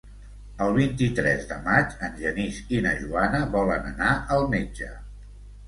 [0.67, 4.93] El vint-i-tres de maig en Genís i na Joana volen anar al metge.